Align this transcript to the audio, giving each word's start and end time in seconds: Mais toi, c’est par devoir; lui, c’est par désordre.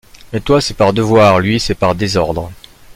Mais 0.33 0.39
toi, 0.39 0.61
c’est 0.61 0.73
par 0.73 0.93
devoir; 0.93 1.39
lui, 1.39 1.59
c’est 1.59 1.75
par 1.75 1.93
désordre. 1.93 2.51